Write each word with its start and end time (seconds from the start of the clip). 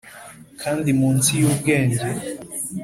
kandi 0.61 0.89
munsi 0.99 1.29
yubwenge; 1.41 2.03